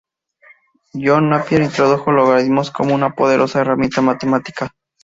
[0.95, 4.73] John Napier introdujo los logaritmos como una poderosa herramienta matemática.